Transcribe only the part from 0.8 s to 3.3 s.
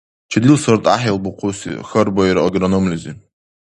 гӀяхӀил бухъуси?— хьарбаира агрономлизи.